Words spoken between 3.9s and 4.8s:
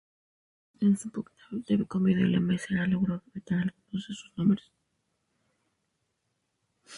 de estos nombres.